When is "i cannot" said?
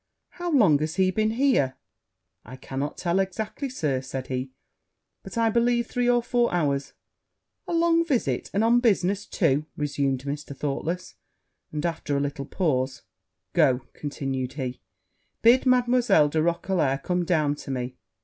2.43-2.97